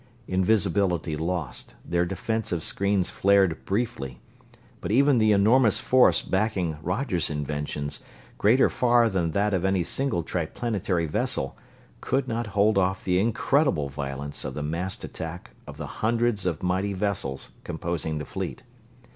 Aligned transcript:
Invisibility 0.27 1.15
lost, 1.15 1.75
their 1.85 2.05
defensive 2.07 2.63
screens 2.63 3.11
flared 3.11 3.63
briefly; 3.65 4.19
but 4.79 4.89
even 4.89 5.19
the 5.19 5.31
enormous 5.31 5.79
force 5.79 6.23
backing 6.23 6.77
Roger's 6.81 7.29
inventions, 7.29 7.99
greater 8.39 8.67
far 8.67 9.09
than 9.09 9.29
that 9.33 9.53
of 9.53 9.63
any 9.63 9.83
single 9.83 10.23
Triplanetary 10.23 11.05
vessel, 11.05 11.55
could 12.01 12.27
not 12.27 12.47
hold 12.57 12.79
off 12.79 13.03
the 13.03 13.19
incredible 13.19 13.89
violence 13.89 14.43
of 14.43 14.55
the 14.55 14.63
massed 14.63 15.03
attack 15.03 15.51
of 15.67 15.77
the 15.77 15.85
hundreds 16.01 16.47
of 16.47 16.63
mighty 16.63 16.93
vessels 16.93 17.51
composing 17.63 18.17
the 18.17 18.25
Fleet. 18.25 18.63